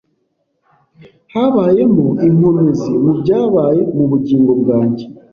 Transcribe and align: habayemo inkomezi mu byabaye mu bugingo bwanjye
habayemo 1.33 2.07
inkomezi 2.27 2.91
mu 3.03 3.13
byabaye 3.19 3.81
mu 3.95 4.05
bugingo 4.11 4.51
bwanjye 4.61 5.05